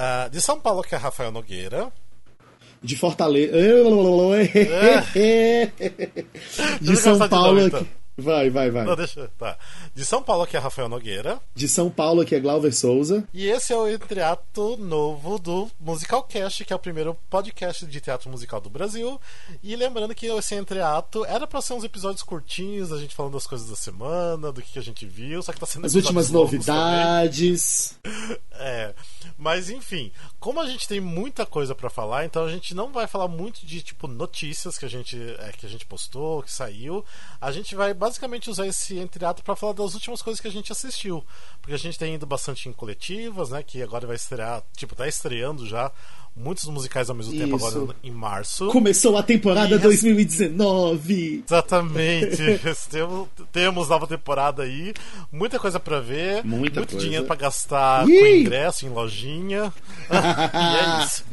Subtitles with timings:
[0.00, 1.92] Uh, de São Paulo, que é Rafael Nogueira.
[2.82, 3.52] De Fortaleza.
[5.14, 5.70] É.
[6.80, 7.60] de São Paulo.
[7.60, 7.86] Então.
[8.16, 8.84] Vai, vai, vai.
[8.84, 9.30] Não, deixa.
[9.38, 9.56] Tá.
[9.94, 11.40] De São Paulo, aqui é Rafael Nogueira.
[11.54, 13.26] De São Paulo, aqui é Glauber Souza.
[13.32, 18.00] E esse é o entreato novo do Musical Cast, que é o primeiro podcast de
[18.00, 19.20] teatro musical do Brasil.
[19.62, 23.46] E lembrando que esse entreato era pra ser uns episódios curtinhos, a gente falando das
[23.46, 27.98] coisas da semana, do que, a gente viu, só que tá sendo As últimas novidades.
[28.52, 28.94] é.
[29.36, 33.06] Mas enfim, como a gente tem muita coisa para falar, então a gente não vai
[33.06, 37.04] falar muito de tipo notícias que a gente é, que a gente postou, que saiu.
[37.40, 40.72] A gente vai basicamente usar esse entreato para falar das últimas coisas que a gente
[40.72, 41.24] assistiu,
[41.60, 45.06] porque a gente tem ido bastante em coletivas, né, que agora vai estrear, tipo, tá
[45.06, 45.92] estreando já
[46.36, 47.66] muitos musicais ao mesmo tempo Isso.
[47.66, 48.68] agora em março.
[48.68, 49.78] Começou a temporada e...
[49.78, 51.44] 2019.
[51.46, 52.36] Exatamente.
[52.90, 54.94] temos, temos nova temporada aí,
[55.30, 57.04] muita coisa para ver, muita muito coisa.
[57.04, 58.18] dinheiro para gastar Ih!
[58.18, 59.72] com ingresso em lojinha.
[60.10, 61.24] e é isso.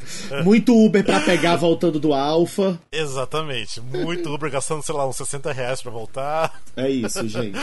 [0.44, 2.80] Muito Uber para pegar voltando do Alfa.
[2.92, 3.80] Exatamente.
[3.82, 6.62] Muito Uber gastando, sei lá, uns 60 reais para voltar.
[6.76, 7.58] É isso, gente.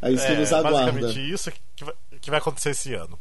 [0.00, 0.92] É isso que é, nos aguarda.
[0.92, 3.18] Basicamente isso que vai, que vai acontecer esse ano.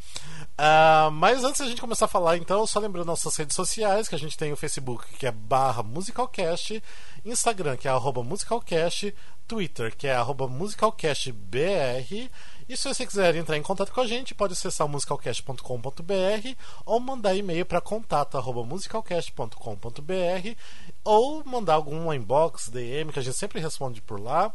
[0.54, 4.16] Uh, mas antes da gente começar a falar, então, só lembrando nossas redes sociais, que
[4.16, 6.82] a gente tem o Facebook, que é barra musicalcast,
[7.26, 9.14] Instagram, que é arroba musicalcast,
[9.48, 12.30] Twitter, que é arroba musicalcastbr,
[12.68, 17.36] e se você quiser entrar em contato com a gente, pode acessar musicalcast.com.br ou mandar
[17.36, 20.58] e-mail para contato@musicalcast.com.br
[21.04, 24.54] ou mandar algum inbox, DM, que a gente sempre responde por lá.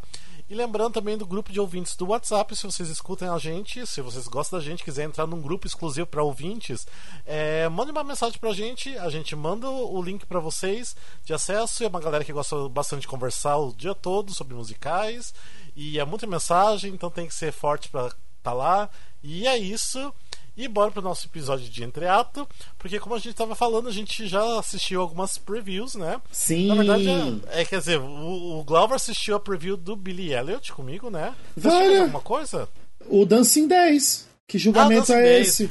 [0.50, 4.00] E lembrando também do grupo de ouvintes do WhatsApp, se vocês escutam a gente, se
[4.00, 6.86] vocês gostam da gente, quiser entrar num grupo exclusivo para ouvintes,
[7.26, 11.84] é, mande uma mensagem pra gente, a gente manda o link para vocês de acesso.
[11.84, 15.34] É uma galera que gosta bastante de conversar o dia todo sobre musicais.
[15.76, 18.88] E é muita mensagem, então tem que ser forte para estar tá lá.
[19.22, 20.12] E é isso.
[20.58, 22.44] E bora pro nosso episódio de entreato,
[22.76, 26.20] porque como a gente tava falando, a gente já assistiu algumas previews, né?
[26.32, 26.66] Sim.
[26.66, 27.08] Na verdade,
[27.48, 31.32] é, é quer dizer, o, o Glauber assistiu a preview do Billy Elliot comigo, né?
[31.56, 32.68] Você assistiu alguma coisa?
[33.08, 34.26] O Dancing Days.
[34.48, 35.70] Que julgamento ah, é esse?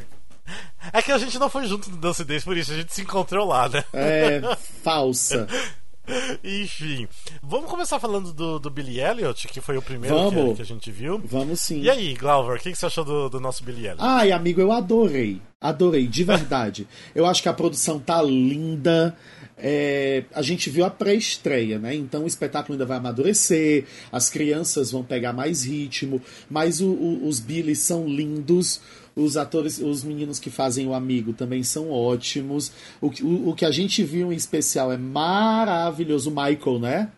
[0.93, 3.01] É que a gente não foi junto no Dance Days, por isso a gente se
[3.01, 3.83] encontrou lá, né?
[3.91, 4.41] É,
[4.83, 5.47] falsa.
[6.43, 7.07] Enfim,
[7.43, 10.91] vamos começar falando do, do Billy Elliot, que foi o primeiro que, que, a gente
[10.91, 11.21] viu.
[11.23, 11.81] Vamos sim.
[11.81, 13.99] E aí, Glauber, o que, que você achou do, do nosso Billy Elliot?
[13.99, 15.41] Ai, amigo, eu adorei.
[15.59, 16.87] Adorei, de verdade.
[17.13, 19.15] eu acho que a produção tá linda.
[19.59, 21.95] É, a gente viu a pré-estreia, né?
[21.95, 27.27] Então o espetáculo ainda vai amadurecer, as crianças vão pegar mais ritmo, mas o, o,
[27.27, 28.79] os Billys são lindos.
[29.17, 32.71] Os atores, os meninos que fazem o amigo também são ótimos.
[33.01, 36.29] O, o, o que a gente viu em especial é maravilhoso.
[36.29, 37.11] O Michael, né?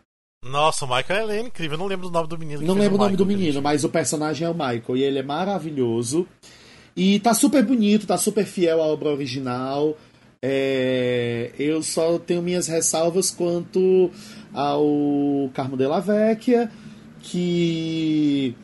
[0.45, 1.75] Nossa, o Michael é incrível.
[1.75, 2.61] Eu não lembro o nome do menino.
[2.61, 4.95] Não lembro o, o nome do menino, mas o personagem é o Michael.
[4.95, 6.25] E ele é maravilhoso.
[6.95, 9.97] E tá super bonito, tá super fiel à obra original.
[10.41, 14.09] É, eu só tenho minhas ressalvas quanto
[14.53, 16.71] ao Carmo della Vecchia,
[17.21, 18.55] que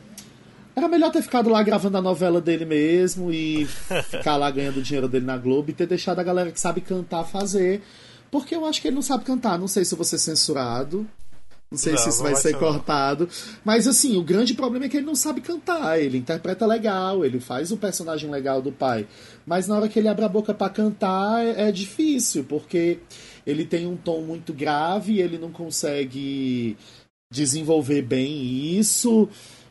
[0.76, 3.64] era melhor ter ficado lá gravando a novela dele mesmo e
[4.10, 7.24] ficar lá ganhando dinheiro dele na Globo e ter deixado a galera que sabe cantar
[7.24, 7.80] fazer.
[8.30, 9.58] Porque eu acho que ele não sabe cantar.
[9.58, 11.06] Não sei se eu vou ser censurado.
[11.70, 13.26] Não sei não, se isso vai, vai ser cortado.
[13.64, 15.98] Mas assim, o grande problema é que ele não sabe cantar.
[15.98, 19.08] Ele interpreta legal, ele faz o personagem legal do pai.
[19.46, 22.98] Mas na hora que ele abre a boca para cantar é, é difícil, porque
[23.46, 26.76] ele tem um tom muito grave, ele não consegue
[27.32, 29.28] desenvolver bem isso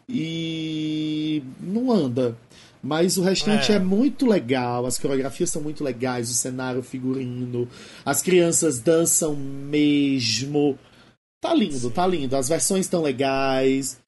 [0.08, 2.38] e não anda.
[2.82, 3.76] Mas o restante é.
[3.76, 3.80] é.
[3.80, 7.68] muito legal, as coreografias são muito legais, o cenário, o figurino,
[8.06, 10.78] as crianças dançam mesmo.
[11.42, 11.90] Tá lindo, Sim.
[11.90, 12.36] tá lindo.
[12.36, 14.00] As versões estão legais.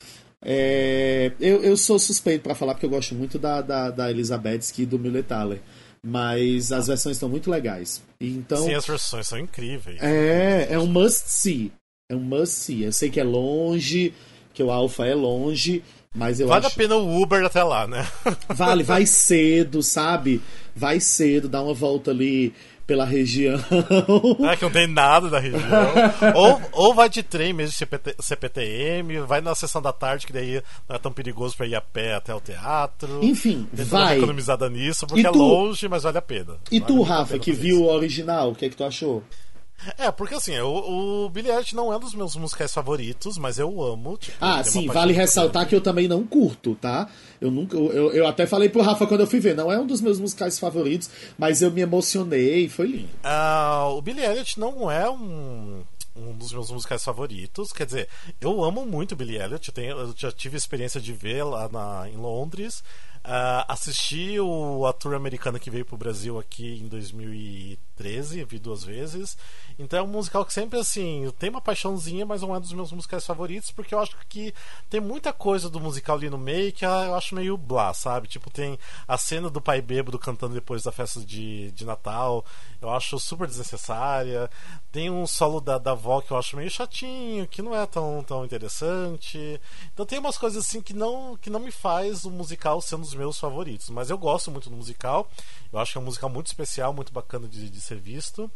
[0.44, 1.32] É...
[1.40, 4.86] eu, eu sou suspeito para falar porque eu gosto muito da, da, da Elizabeth e
[4.86, 5.62] do Millet Thaler.
[6.04, 8.04] Mas as versões estão muito legais.
[8.22, 10.02] Então, Sim, as versões são incríveis.
[10.02, 11.72] É, é um must see.
[12.10, 12.84] É um must see.
[12.84, 14.14] Eu sei que é longe,
[14.58, 15.84] que o Alpha é longe,
[16.16, 16.74] mas eu vale acho...
[16.74, 18.08] a pena o Uber até lá, né?
[18.50, 20.42] Vale, vai cedo, sabe?
[20.76, 22.56] Vai cedo, dá uma volta ali
[22.88, 23.60] pela região.
[24.50, 25.62] É que não tem nada da região.
[26.34, 30.64] ou, ou vai de trem mesmo, CPT, CPTM, vai na sessão da tarde, que daí
[30.90, 33.24] não é tão perigoso para ir a pé até o teatro.
[33.24, 34.18] Enfim, vai.
[34.18, 35.38] economizada nisso, porque é tu...
[35.38, 36.56] é longe, mas vale a pena.
[36.72, 39.22] E vale tu, Rafa, que viu o original, o que é que tu achou?
[39.98, 43.60] É, porque assim, o, o Billy Elliot não é um dos meus musicais favoritos, mas
[43.60, 44.18] eu amo.
[44.18, 47.08] Tipo, ah, sim, vale ressaltar que eu também não curto, tá?
[47.40, 47.78] Eu nunca.
[47.78, 50.20] Eu, eu até falei pro Rafa quando eu fui ver, não é um dos meus
[50.20, 53.10] musicais favoritos, mas eu me emocionei e foi lindo.
[53.24, 55.84] Ah, o Billy Elliot não é um
[56.18, 57.72] um dos meus musicais favoritos.
[57.72, 58.10] Quer dizer,
[58.42, 59.68] eu amo muito Billy Elliot.
[59.68, 62.84] Eu, tenho, eu já tive a experiência de ver lá na, em Londres.
[63.28, 69.38] Uh, assisti o ator americano que veio pro Brasil aqui em 2013, vi duas vezes.
[69.78, 72.72] Então é um musical que sempre assim, eu tenho uma paixãozinha, mas não é dos
[72.72, 74.54] meus musicais favoritos, porque eu acho que
[74.90, 78.30] tem muita coisa do musical ali no meio que eu acho meio blá, sabe?
[78.30, 82.46] Tipo, tem a cena do pai bêbado cantando depois da festa de, de Natal,
[82.82, 84.50] eu acho super desnecessária.
[84.90, 88.24] Tem um solo da, da avó que eu acho meio chatinho, que não é tão,
[88.24, 89.60] tão interessante.
[89.94, 93.17] Então tem umas coisas assim que não, que não me faz o musical um dos
[93.18, 93.90] meus favoritos.
[93.90, 95.30] Mas eu gosto muito do musical.
[95.72, 98.50] Eu acho que é um musical muito especial, muito bacana de, de ser visto.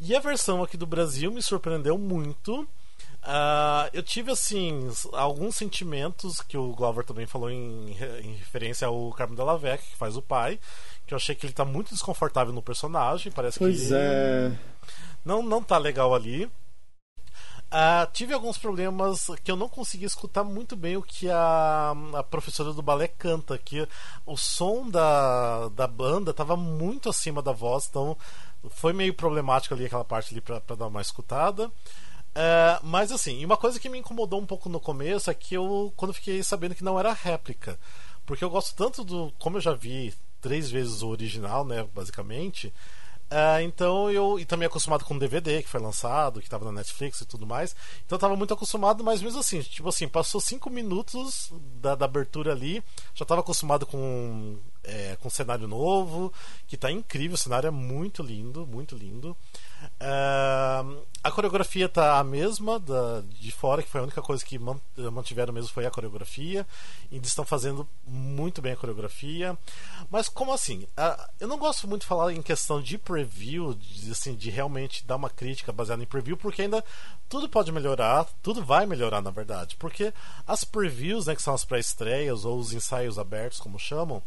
[0.00, 2.66] E a versão aqui do Brasil me surpreendeu muito.
[3.22, 9.12] Uh, eu tive assim alguns sentimentos que o Glover também falou em, em referência ao
[9.12, 10.58] Carmen Della Vecchia, que faz o pai,
[11.06, 14.52] que eu achei que ele está muito desconfortável no personagem, parece pois que é.
[15.24, 16.50] não não tá legal ali.
[17.72, 22.22] Uh, tive alguns problemas que eu não consegui escutar muito bem o que a, a
[22.22, 23.88] professora do balé canta, que
[24.26, 28.14] o som da, da banda estava muito acima da voz, então
[28.68, 31.68] foi meio problemático ali aquela parte ali para dar uma escutada.
[31.68, 35.94] Uh, mas assim, uma coisa que me incomodou um pouco no começo é que eu,
[35.96, 37.78] quando fiquei sabendo que não era réplica,
[38.26, 39.32] porque eu gosto tanto do.
[39.38, 42.70] Como eu já vi três vezes o original, né, basicamente,
[43.32, 44.38] Uh, então eu.
[44.38, 47.46] E também acostumado com o DVD que foi lançado, que estava na Netflix e tudo
[47.46, 47.74] mais.
[48.04, 51.50] Então eu tava muito acostumado, mas mesmo assim, tipo assim, passou cinco minutos
[51.80, 52.84] da, da abertura ali,
[53.14, 56.32] já estava acostumado com, é, com cenário novo,
[56.66, 59.36] que está incrível, o cenário é muito lindo, muito lindo.
[60.00, 64.58] Uh, a coreografia tá a mesma da, de fora, que foi a única coisa que
[65.12, 66.66] mantiveram mesmo foi a coreografia.
[67.10, 69.56] E eles estão fazendo muito bem a coreografia.
[70.10, 70.86] Mas como assim?
[70.96, 75.06] Uh, eu não gosto muito de falar em questão de preview, de, assim, de realmente
[75.06, 76.84] dar uma crítica baseada em preview, porque ainda
[77.28, 79.76] tudo pode melhorar, tudo vai melhorar na verdade.
[79.76, 80.12] Porque
[80.46, 84.22] as previews, né, que são as pré-estreias ou os ensaios abertos, como chamam,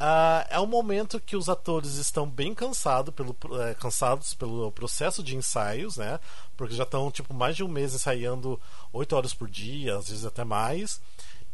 [0.00, 5.22] Uh, é um momento que os atores estão bem cansado pelo, é, cansados pelo processo
[5.22, 6.18] de ensaios, né?
[6.56, 8.58] Porque já estão tipo mais de um mês ensaiando
[8.94, 11.02] oito horas por dia, às vezes até mais.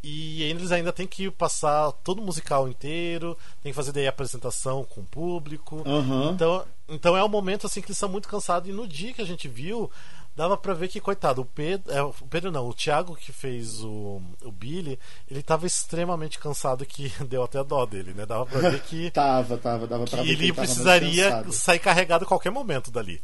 [0.01, 4.11] E eles ainda têm que passar todo o musical inteiro, tem que fazer daí a
[4.11, 5.83] apresentação com o público.
[5.85, 6.31] Uhum.
[6.31, 8.69] Então, então é um momento assim que eles são muito cansados.
[8.69, 9.91] E no dia que a gente viu,
[10.37, 13.83] dava para ver que, coitado, o Pedro, é, o Pedro não, o Thiago que fez
[13.83, 14.99] o, o Billy,
[15.29, 18.23] ele tava extremamente cansado que deu até a dó dele, né?
[18.23, 19.09] Dava pra ver que.
[19.11, 23.19] tava, tava, dava pra que ver ele, ele precisaria sair carregado a qualquer momento dali.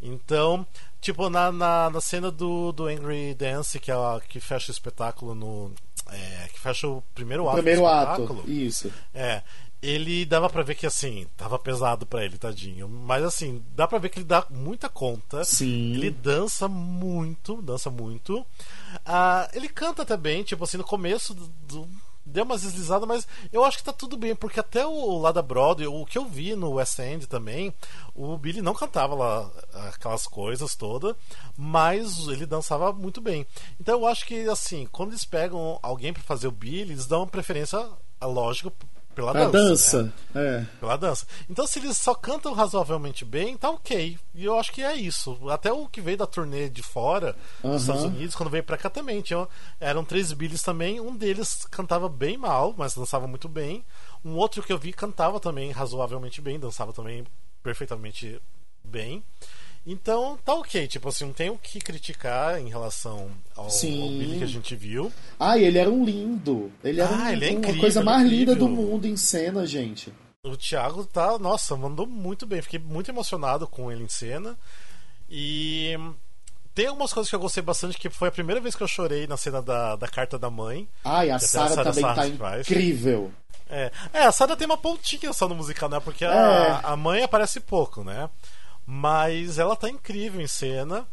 [0.00, 0.64] Então,
[1.00, 4.72] tipo, na, na, na cena do, do Angry Dance, que, é a, que fecha o
[4.72, 5.72] espetáculo no.
[6.10, 7.56] É, que fecha o primeiro ato.
[7.56, 8.92] Primeiro ato, isso.
[9.12, 9.42] É
[9.82, 12.88] ele dava para ver que assim, tava pesado para ele, tadinho.
[12.88, 15.44] Mas assim, dá para ver que ele dá muita conta.
[15.44, 15.94] Sim.
[15.94, 18.46] Ele dança muito, dança muito.
[19.04, 21.88] Ah, ele canta até bem, tipo assim, no começo do, do
[22.24, 25.42] deu umas deslizadas, mas eu acho que tá tudo bem, porque até o lá da
[25.42, 27.74] Broadway, o que eu vi no West End também,
[28.14, 29.50] o Billy não cantava lá
[29.88, 31.16] aquelas coisas todas,
[31.56, 33.44] mas ele dançava muito bem.
[33.80, 37.26] Então eu acho que assim, quando eles pegam alguém para fazer o Billy, eles dão
[37.26, 37.90] preferência,
[38.22, 38.72] lógico,
[39.14, 39.52] pela dança.
[39.52, 40.02] dança.
[40.02, 40.12] Né?
[40.34, 40.66] É.
[40.80, 41.26] Pela dança.
[41.48, 44.18] Então, se eles só cantam razoavelmente bem, tá ok.
[44.34, 45.38] E eu acho que é isso.
[45.48, 47.72] Até o que veio da turnê de fora, uhum.
[47.72, 49.46] dos Estados Unidos, quando veio pra cá também, tinha,
[49.80, 51.00] eram três Billys também.
[51.00, 53.84] Um deles cantava bem mal, mas dançava muito bem.
[54.24, 57.24] Um outro que eu vi cantava também razoavelmente bem, dançava também
[57.62, 58.40] perfeitamente
[58.84, 59.22] bem.
[59.84, 64.38] Então tá ok, tipo assim, não tem o que criticar em relação ao, ao Billy
[64.38, 65.12] que a gente viu.
[65.38, 66.70] Ah, ele era um lindo.
[66.84, 69.16] Ele era ah, um, ele é incrível, uma coisa é mais linda do mundo em
[69.16, 70.12] cena, gente.
[70.44, 72.62] O Thiago tá, nossa, mandou muito bem.
[72.62, 74.56] Fiquei muito emocionado com ele em cena.
[75.28, 75.96] E
[76.74, 79.26] tem algumas coisas que eu gostei bastante, que foi a primeira vez que eu chorei
[79.26, 80.88] na cena da, da carta da mãe.
[81.04, 83.32] Ai, a Sarah também Sarah tá incrível.
[83.68, 83.90] É.
[84.12, 85.98] é, a Sarah tem uma pontinha só no musical, né?
[86.00, 86.80] Porque a, é.
[86.82, 88.28] a mãe aparece pouco, né?
[88.86, 91.06] Mas ela tá incrível em cena.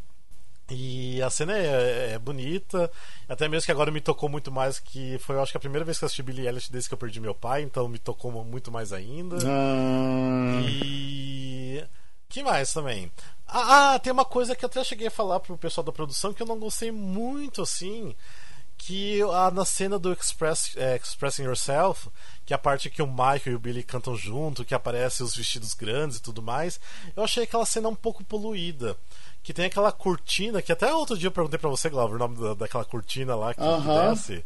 [0.71, 2.91] E a cena é, é, bonita,
[3.27, 5.83] até mesmo que agora me tocou muito mais que foi, eu acho que a primeira
[5.83, 8.31] vez que eu assisti Billy Elliot desde que eu perdi meu pai, então me tocou
[8.43, 9.38] muito mais ainda.
[9.47, 10.61] Ah.
[10.63, 11.83] E
[12.29, 13.11] que mais também?
[13.47, 16.31] Ah, ah, tem uma coisa que eu até cheguei a falar pro pessoal da produção
[16.31, 18.15] que eu não gostei muito assim,
[18.79, 22.09] que a, na cena do Express, é, Expressing Yourself,
[22.45, 25.36] que é a parte que o Michael e o Billy cantam junto, que aparecem os
[25.36, 26.79] vestidos grandes e tudo mais,
[27.15, 28.98] eu achei aquela cena um pouco poluída.
[29.43, 32.41] Que tem aquela cortina, que até outro dia eu perguntei para você, Glauber, o nome
[32.41, 33.81] da, daquela cortina lá que, uh -huh.
[33.81, 34.45] que desce.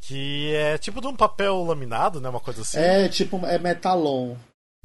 [0.00, 2.28] Que é tipo de um papel laminado, né?
[2.28, 2.78] Uma coisa assim.
[2.78, 4.36] É, tipo, é metalon.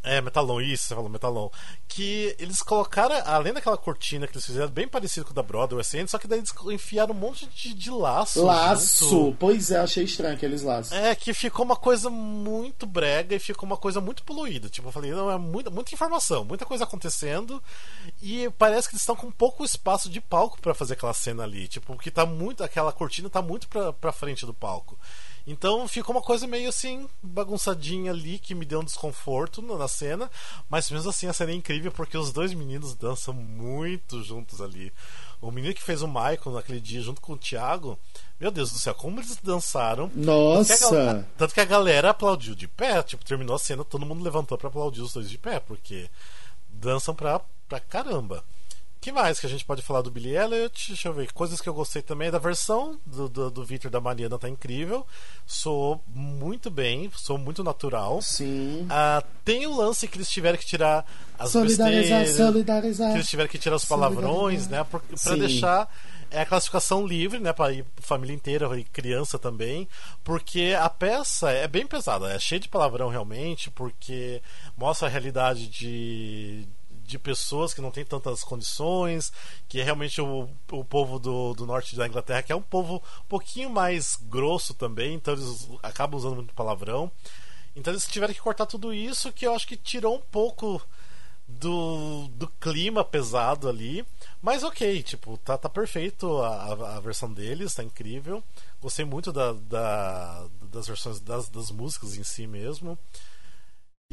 [0.03, 1.50] É, Metalon, isso, você falou Metalon.
[1.88, 5.81] Que eles colocaram, além daquela cortina que eles fizeram, bem parecido com o da Broadway,
[5.81, 8.43] assim, só que daí eles enfiaram um monte de, de laço.
[8.43, 9.10] Laço!
[9.10, 9.38] Junto.
[9.38, 10.91] Pois é, achei estranho aqueles laços.
[10.91, 14.70] É, que ficou uma coisa muito brega e ficou uma coisa muito poluída.
[14.70, 17.62] Tipo, eu falei, não, é muita, muita informação, muita coisa acontecendo.
[18.22, 21.67] E parece que eles estão com pouco espaço de palco para fazer aquela cena ali.
[21.67, 22.63] Tipo, que tá muito.
[22.63, 24.98] Aquela cortina tá muito pra, pra frente do palco.
[25.45, 30.29] Então ficou uma coisa meio assim, bagunçadinha ali, que me deu um desconforto na cena.
[30.69, 34.93] Mas mesmo assim a cena é incrível porque os dois meninos dançam muito juntos ali.
[35.41, 37.98] O menino que fez o Michael naquele dia junto com o Thiago,
[38.39, 40.12] meu Deus do céu, como eles dançaram.
[40.13, 40.77] Nossa!
[40.77, 44.05] Tanto que a, tanto que a galera aplaudiu de pé, tipo, terminou a cena, todo
[44.05, 46.10] mundo levantou para aplaudir os dois de pé, porque
[46.69, 48.43] dançam pra, pra caramba
[49.01, 50.89] que mais que a gente pode falar do Billy Elliot?
[50.89, 51.34] Deixa eu ver.
[51.34, 55.05] Coisas que eu gostei também da versão do, do, do Victor da Mariana tá incrível.
[55.46, 58.22] Sou muito bem, sou muito natural.
[58.22, 58.86] Sim.
[58.89, 61.03] Ah, tem o lance que eles tiveram que tirar
[61.38, 63.12] as Solidarizar, besteiras, solidarizar.
[63.12, 64.86] que eles tiveram que tirar os palavrões, né?
[65.15, 65.39] Sim.
[65.39, 65.89] deixar
[66.29, 69.86] é a classificação livre, né, para ir família inteira e criança também,
[70.24, 74.41] porque a peça é bem pesada, é cheia de palavrão realmente, porque
[74.77, 76.65] mostra a realidade de
[77.12, 79.32] de pessoas que não têm tantas condições,
[79.68, 82.96] que é realmente o, o povo do, do norte da Inglaterra, que é um povo
[82.96, 87.12] um pouquinho mais grosso também, então eles acabam usando muito palavrão.
[87.75, 90.82] Então eles tiveram que cortar tudo isso, que eu acho que tirou um pouco
[91.48, 94.06] do, do clima pesado ali.
[94.41, 98.44] Mas ok, tipo, tá, tá perfeito a, a versão deles, tá incrível.
[98.82, 102.98] Gostei muito da, da das versões das, das músicas em si mesmo.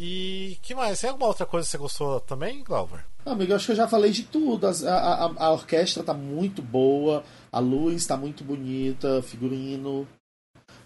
[0.01, 1.01] E que mais?
[1.01, 3.05] Tem alguma outra coisa que você gostou também, Glauber?
[3.27, 4.65] Não, amigo, eu acho que eu já falei de tudo.
[4.69, 10.07] A, a, a orquestra tá muito boa, a luz tá muito bonita, figurino.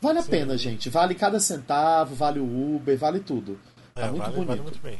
[0.00, 0.30] Vale a Sim.
[0.30, 0.88] pena, gente.
[0.88, 3.60] Vale cada centavo, vale o Uber, vale tudo.
[3.94, 4.48] Tá É, muito vale, bonito.
[4.48, 4.98] vale muito bem.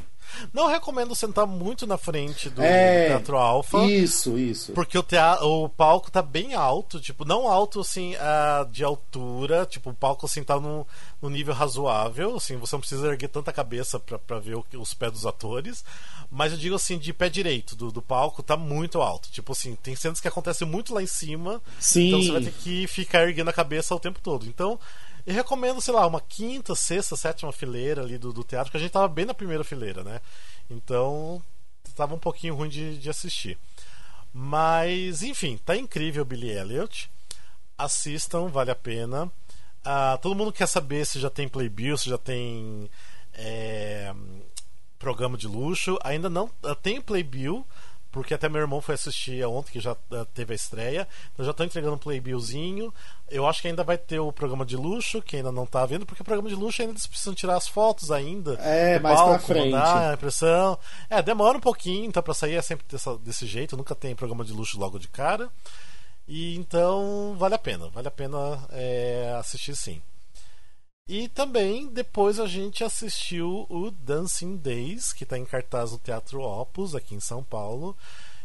[0.53, 3.83] Não recomendo sentar muito na frente do É, Teatro Alfa.
[3.85, 4.71] Isso, isso.
[4.73, 9.65] Porque o, tea- o palco tá bem alto, tipo, não alto assim ah, de altura,
[9.65, 10.85] tipo, o palco assim tá num,
[11.21, 14.93] num nível razoável, assim, você não precisa erguer tanta cabeça pra, pra ver o os
[14.93, 15.83] pés dos atores,
[16.31, 19.75] mas eu digo assim, de pé direito do, do palco tá muito alto, tipo assim,
[19.75, 22.07] tem cenas que acontecem muito lá em cima, Sim.
[22.07, 24.45] então você vai ter que ficar erguendo a cabeça o tempo todo.
[24.47, 24.79] Então,
[25.25, 28.79] eu recomendo, sei lá, uma quinta, sexta, sétima fileira ali do, do teatro, porque a
[28.81, 30.19] gente tava bem na primeira fileira, né?
[30.69, 31.41] Então,
[31.95, 33.57] tava um pouquinho ruim de, de assistir.
[34.33, 37.09] Mas, enfim, tá incrível Billy Elliot.
[37.77, 39.31] Assistam, vale a pena.
[39.83, 42.89] Ah, todo mundo quer saber se já tem Playbill, se já tem
[43.33, 44.13] é,
[44.97, 45.99] programa de luxo.
[46.03, 47.65] Ainda não ah, tem Playbill,
[48.13, 51.07] porque até meu irmão foi assistir ontem, que já ah, teve a estreia.
[51.33, 52.93] Então já estão entregando um Playbillzinho.
[53.29, 56.05] Eu acho que ainda vai ter o programa de luxo, que ainda não tá vendo,
[56.05, 58.53] porque o programa de luxo ainda eles precisam tirar as fotos ainda.
[58.61, 59.71] É, mais pra frente.
[59.71, 60.77] mandar a impressão.
[61.09, 64.45] É, demora um pouquinho, então pra sair é sempre dessa- desse jeito, nunca tem programa
[64.45, 65.49] de luxo logo de cara.
[66.27, 68.37] E então vale a pena, vale a pena
[68.69, 70.01] é, assistir sim.
[71.07, 76.41] E também depois a gente assistiu o Dancing Days, que está em cartaz no Teatro
[76.41, 77.95] Opus, aqui em São Paulo,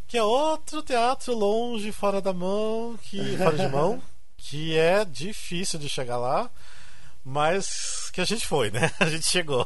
[0.08, 4.02] que é outro teatro longe, fora da mão, que fora de mão,
[4.36, 6.50] que é difícil de chegar lá,
[7.24, 8.90] mas que a gente foi, né?
[8.98, 9.64] A gente chegou.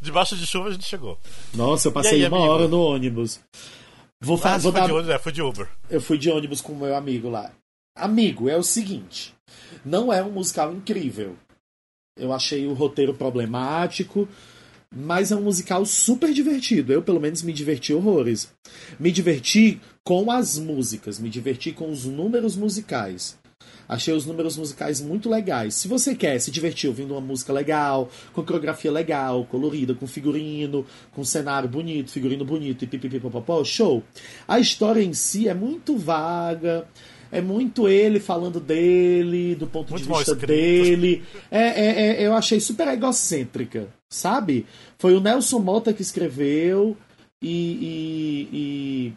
[0.00, 1.18] Debaixo de chuva a gente chegou.
[1.54, 2.52] Nossa, eu passei aí, uma amigo?
[2.52, 3.38] hora no ônibus.
[4.20, 4.86] Vou, fa- Ah, vou dar...
[4.86, 5.68] de ônibus, é, foi de Uber.
[5.90, 7.52] Eu fui de ônibus com o meu amigo lá.
[7.94, 9.32] Amigo, é o seguinte:
[9.84, 11.36] não é um musical incrível.
[12.16, 14.26] Eu achei o roteiro problemático,
[14.90, 16.92] mas é um musical super divertido.
[16.92, 18.50] Eu, pelo menos, me diverti horrores.
[18.98, 23.36] Me diverti com as músicas, me diverti com os números musicais.
[23.88, 25.74] Achei os números musicais muito legais.
[25.74, 30.84] Se você quer se divertir ouvindo uma música legal, com coreografia legal, colorida, com figurino,
[31.12, 34.02] com cenário bonito, figurino bonito e pipipipopopó, show.
[34.48, 36.88] A história em si é muito vaga,
[37.38, 40.46] é muito ele falando dele, do ponto Muito de vista escrito.
[40.46, 41.22] dele.
[41.50, 44.66] É, é, é, eu achei super egocêntrica, sabe?
[44.98, 46.96] Foi o Nelson Mota que escreveu
[47.42, 49.12] e- e- e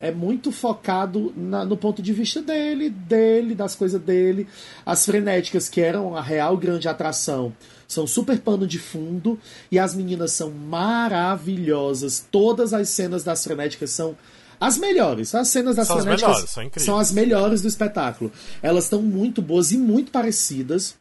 [0.00, 4.48] é muito focado na- no ponto de vista dele, dele, das coisas dele.
[4.84, 7.52] As frenéticas, que eram a real grande atração,
[7.86, 9.38] são super pano de fundo.
[9.70, 12.26] E as meninas são maravilhosas.
[12.30, 14.16] Todas as cenas das frenéticas são
[14.66, 15.34] as melhores.
[15.34, 16.84] As cenas das São as melhores, são incríveis.
[16.86, 18.30] são as melhores do espetáculo.
[18.62, 20.96] Elas estão muito boas e muito parecidas.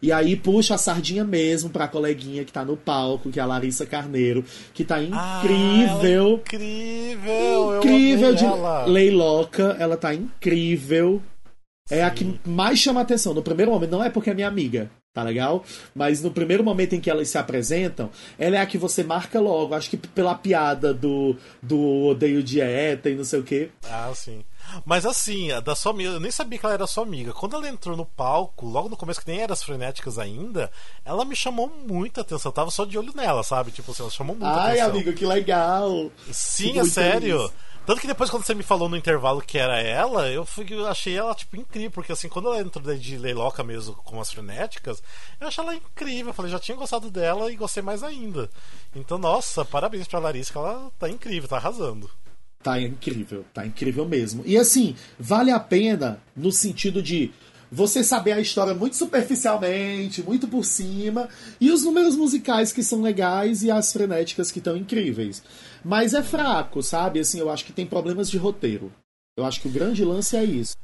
[0.00, 3.46] E aí puxa a sardinha mesmo pra coleguinha que tá no palco, que é a
[3.46, 4.42] Larissa Carneiro,
[4.72, 4.98] que tá Ah,
[5.44, 6.34] ela é incrível.
[6.38, 7.76] incrível!
[7.78, 8.86] incrível de ela.
[8.86, 11.22] Leiloca, ela tá incrível.
[11.90, 13.34] É a que mais chama atenção.
[13.34, 15.64] No primeiro momento, não é porque é minha amiga, tá legal?
[15.94, 19.40] Mas no primeiro momento em que elas se apresentam, ela é a que você marca
[19.40, 23.70] logo, acho que pela piada do, do odeio dieta e não sei o quê.
[23.84, 24.44] Ah, sim.
[24.84, 27.32] Mas assim, a da sua amiga, eu nem sabia que ela era sua amiga.
[27.32, 30.70] Quando ela entrou no palco, logo no começo, que nem era as frenéticas ainda,
[31.04, 32.50] ela me chamou muita atenção.
[32.50, 33.70] Eu tava só de olho nela, sabe?
[33.70, 34.90] Tipo assim, ela chamou muita Ai, atenção.
[34.90, 36.10] amigo, que legal!
[36.30, 37.38] Sim, Fico é sério.
[37.38, 37.52] feliz.
[37.88, 40.86] Tanto que depois, quando você me falou no intervalo que era ela, eu, fui, eu
[40.86, 41.90] achei ela, tipo, incrível.
[41.90, 45.02] Porque, assim, quando ela entrou de leiloca mesmo com as frenéticas,
[45.40, 46.26] eu achei ela incrível.
[46.26, 48.50] Eu falei, já tinha gostado dela e gostei mais ainda.
[48.94, 52.10] Então, nossa, parabéns pra Larissa, que ela tá incrível, tá arrasando.
[52.62, 54.42] Tá incrível, tá incrível mesmo.
[54.44, 57.32] E assim, vale a pena no sentido de
[57.70, 61.28] você saber a história muito superficialmente, muito por cima,
[61.60, 65.42] e os números musicais que são legais e as frenéticas que estão incríveis.
[65.84, 67.20] Mas é fraco, sabe?
[67.20, 68.92] Assim, eu acho que tem problemas de roteiro.
[69.36, 70.76] Eu acho que o grande lance é isso.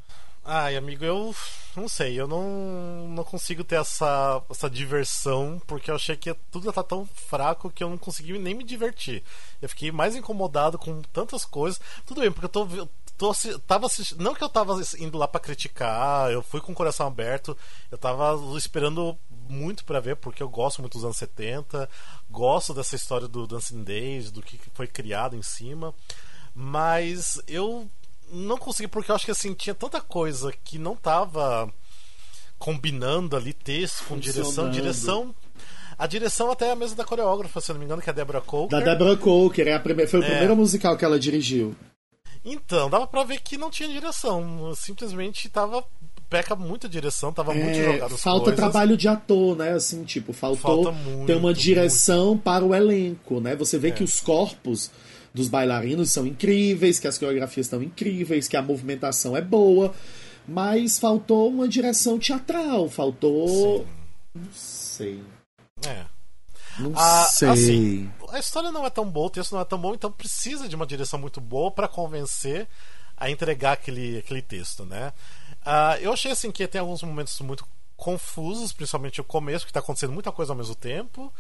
[0.45, 1.35] Ai, amigo, eu
[1.75, 6.73] não sei, eu não, não consigo ter essa, essa diversão, porque eu achei que tudo
[6.73, 9.25] tá tão fraco que eu não consegui nem me divertir.
[9.61, 11.81] Eu fiquei mais incomodado com tantas coisas.
[12.07, 12.69] Tudo bem, porque eu tô,
[13.17, 13.33] tô
[13.67, 17.07] tava assistindo, não que eu tava indo lá pra criticar, eu fui com o coração
[17.07, 17.57] aberto,
[17.91, 19.17] eu tava esperando
[19.49, 21.89] muito pra ver, porque eu gosto muito dos anos 70,
[22.31, 25.95] gosto dessa história do Dancing Days, do que foi criado em cima,
[26.55, 27.89] mas eu
[28.31, 31.73] não consegui porque eu acho que assim tinha tanta coisa que não tava
[32.59, 35.35] combinando ali texto com direção, direção
[35.97, 38.13] a direção até é a mesma da coreógrafa, se eu não me engano, que é
[38.13, 38.79] a Deborah Coker.
[38.81, 40.27] Da Deborah Coker, é a primeira, foi o É.
[40.27, 41.77] primeiro musical que ela dirigiu.
[42.45, 44.73] Então, dava pra ver que não tinha direção.
[44.75, 45.83] Simplesmente tava.
[46.29, 48.59] Peca muita direção, tava muito É, jogado as falta coisas.
[48.59, 49.73] trabalho de ator, né?
[49.73, 51.61] Assim, tipo, faltou Falta muito, ter uma muito.
[51.61, 53.55] direção para o elenco, né?
[53.55, 53.91] Você vê É.
[53.93, 54.91] que os corpos
[55.33, 59.95] dos bailarinos são incríveis, que as coreografias estão incríveis, que a movimentação é boa,
[60.49, 63.79] mas faltou uma direção teatral, faltou.
[63.81, 63.87] Sim.
[64.35, 65.23] Não sei.
[65.87, 66.05] É.
[66.79, 67.49] Não Ah, sei.
[67.51, 70.69] assim, a história não é tão boa, o texto não é tão bom, então precisa
[70.69, 72.69] de uma direção muito boa pra convencer
[73.17, 75.13] a entregar aquele, aquele texto, né?
[75.65, 77.67] Ah, eu achei assim que tem alguns momentos muito
[77.97, 81.33] confusos, principalmente o começo, que tá acontecendo muita coisa ao mesmo tempo.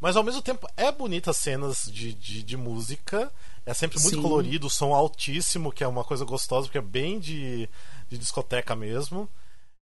[0.00, 3.32] Mas ao mesmo tempo é bonita as cenas de, de, de música.
[3.64, 4.22] É sempre muito Sim.
[4.22, 7.68] colorido, som altíssimo, que é uma coisa gostosa, porque é bem de,
[8.08, 9.28] de discoteca mesmo.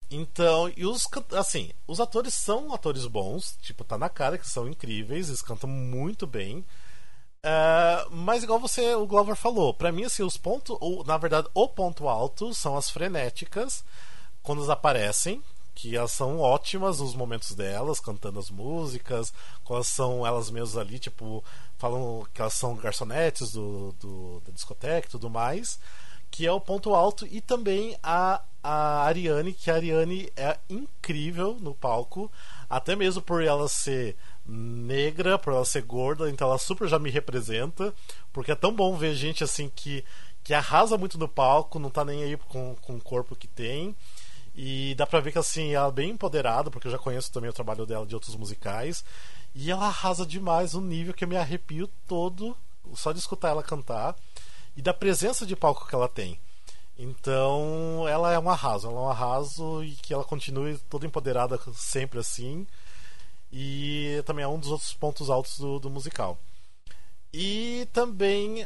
[0.10, 4.68] Então, e os assim, os atores são atores bons, tipo, tá na cara que são
[4.68, 6.64] incríveis, eles cantam muito bem.
[7.44, 11.48] É, mas igual você, o Glover falou, pra mim assim, os pontos, ou, na verdade,
[11.54, 13.84] o ponto alto são as frenéticas
[14.44, 15.44] quando elas aparecem,
[15.76, 20.78] que elas são ótimas nos momentos delas, cantando as músicas, quando elas são elas mesmas
[20.78, 21.44] ali, tipo,
[21.78, 25.80] falam que elas são garçonetes do, do- da discoteca e tudo mais,
[26.36, 31.58] que é o ponto alto, e também a, a Ariane, que a Ariane é incrível
[31.62, 32.30] no palco,
[32.70, 37.10] até mesmo por ela ser negra, por ela ser gorda, então ela super já me
[37.10, 37.94] representa,
[38.34, 40.04] porque é tão bom ver gente assim que,
[40.44, 43.96] que arrasa muito no palco, não tá nem aí com, com o corpo que tem.
[44.54, 47.50] E dá pra ver que assim, ela é bem empoderada, porque eu já conheço também
[47.50, 49.06] o trabalho dela de outros musicais.
[49.54, 52.56] E ela arrasa demais, um nível que eu me arrepio todo
[52.94, 54.16] só de escutar ela cantar
[54.76, 56.40] e da presença de palco que ela tem.
[56.98, 61.60] Então, ela é um arraso, ela é um arraso e que ela continue toda empoderada
[61.74, 62.66] sempre assim.
[63.52, 66.38] E também é um dos outros pontos altos do, do musical.
[67.34, 68.66] E também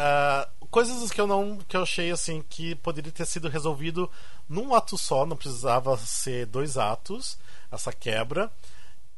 [0.00, 4.08] ah, coisas que eu não que eu achei assim que poderia ter sido resolvido
[4.48, 7.36] num ato só, não precisava ser dois atos,
[7.70, 8.50] essa quebra.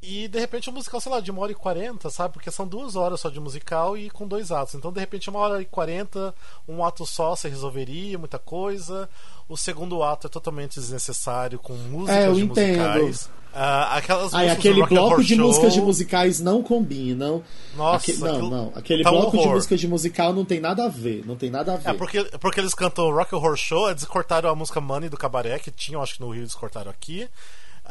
[0.03, 2.33] E de repente um musical, sei lá, de uma hora e quarenta, sabe?
[2.33, 4.75] Porque são duas horas só de musical e com dois atos.
[4.75, 6.35] Então, de repente, uma hora e quarenta,
[6.67, 9.11] um ato só você resolveria muita coisa.
[9.47, 12.79] O segundo ato é totalmente desnecessário, com músicas É, eu de entendo.
[13.03, 13.31] musicais.
[13.53, 17.43] Ah, aquelas do aquele and bloco de Show, músicas de musicais não combinam.
[17.77, 18.73] Nossa, Aque- não, não.
[18.77, 19.55] Aquele tá um bloco de horror.
[19.55, 21.27] músicas de musical não tem nada a ver.
[21.27, 21.91] Não tem nada a ver.
[21.91, 25.59] É porque, porque eles cantam Rock Horror Show, eles cortaram a música Money do Cabaré,
[25.59, 27.29] que tinham, acho que no Rio eles cortaram aqui.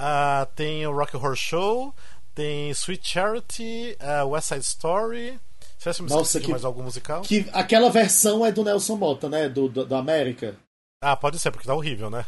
[0.02, 1.94] Ah, tem o Rock Horror Show,
[2.34, 5.38] tem Sweet Charity, ah, West Side Story.
[5.78, 7.22] Você acha Nossa, que- mais algum musical?
[7.22, 9.50] Que aquela versão é do Nelson Mota, né?
[9.50, 10.56] Do, do, América.
[11.04, 12.26] Ah, pode ser, porque tá horrível, né?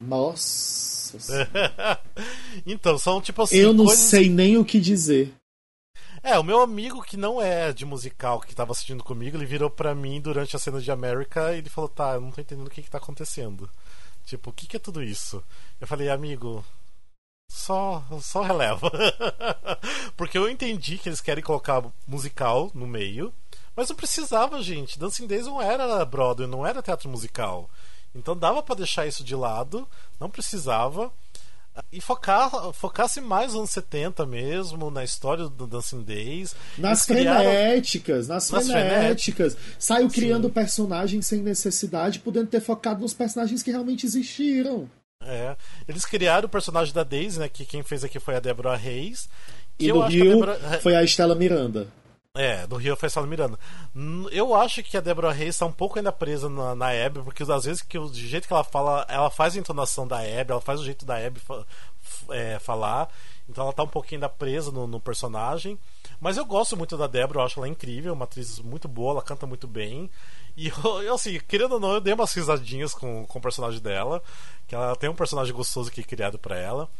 [0.00, 1.46] Nossa.
[2.66, 3.56] então, são tipo assim.
[3.56, 5.32] eu não coisas- sei nem o que dizer.
[6.22, 9.70] É, o meu amigo que não é de musical, que tava assistindo comigo, ele virou
[9.70, 12.66] pra mim durante a cena de América e ele falou: Tá, eu não tô entendendo
[12.66, 13.70] o que que tá acontecendo.
[14.24, 15.42] Tipo, o que que é tudo isso?
[15.80, 16.62] Eu falei, amigo,
[17.68, 18.90] só, só releva.
[20.16, 23.32] Porque eu entendi que eles querem colocar musical no meio,
[23.76, 24.98] mas não precisava, gente.
[24.98, 27.68] Dancing Days não era Broadway, não era teatro musical.
[28.14, 29.86] Então dava pra deixar isso de lado,
[30.18, 31.12] não precisava.
[31.92, 36.56] e focar, focasse mais nos anos 70 mesmo, na história do Dancing Days.
[36.76, 38.34] Nas frenéticas, criaram...
[38.34, 39.56] nas, nas frenéticas.
[39.78, 40.54] Saiu criando Sim.
[40.54, 44.90] personagens sem necessidade, podendo ter focado nos personagens que realmente existiram.
[45.20, 45.56] É.
[45.88, 47.48] Eles criaram o personagem da Daisy, né?
[47.48, 49.28] Que quem fez aqui foi a Deborah Reis.
[49.78, 51.88] E no Rio a foi a Estela Miranda.
[52.34, 53.58] É, do Rio foi a Estela Miranda.
[54.30, 57.42] Eu acho que a Deborah Reis está um pouco ainda presa na, na Abby, porque
[57.42, 60.60] às vezes que o jeito que ela fala, ela faz a entonação da Abby, ela
[60.60, 61.40] faz o jeito da Abby
[62.30, 63.08] é, falar.
[63.48, 65.78] Então ela tá um pouquinho ainda presa no, no, personagem.
[66.20, 69.22] Mas eu gosto muito da Deborah, eu acho ela incrível, uma atriz muito boa, ela
[69.22, 70.10] canta muito bem.
[70.56, 70.68] E
[71.04, 74.22] eu, assim, querendo ou não, eu dei umas risadinhas com, com o personagem dela.
[74.66, 76.90] Que ela tem um personagem gostoso que é criado para ela.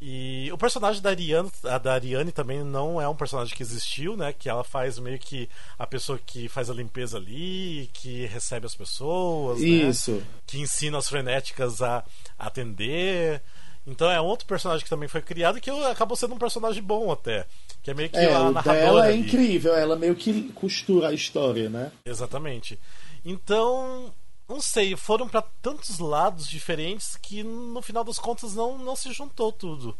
[0.00, 1.50] E o personagem da Ariane,
[1.82, 4.32] da Ariane também não é um personagem que existiu, né?
[4.32, 8.74] Que ela faz meio que a pessoa que faz a limpeza ali, que recebe as
[8.74, 9.66] pessoas, né?
[9.66, 10.12] Isso.
[10.12, 10.22] Né?
[10.46, 12.04] Que ensina as frenéticas a
[12.38, 13.42] atender.
[13.86, 17.46] Então é outro personagem que também foi criado que acabou sendo um personagem bom até.
[17.82, 18.78] Que é meio que é, a narradora.
[18.78, 19.20] Ela é ali.
[19.20, 21.92] incrível, ela meio que costura a história, né?
[22.04, 22.78] Exatamente.
[23.24, 24.12] Então,
[24.48, 29.12] não sei, foram para tantos lados diferentes que no final das contas não, não se
[29.12, 29.96] juntou tudo.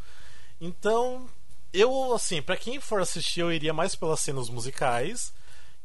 [0.60, 1.28] Então,
[1.72, 5.32] eu, assim, para quem for assistir, eu iria mais pelas cenas musicais.